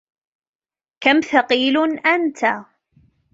[1.03, 2.45] كم ثقيل أنت.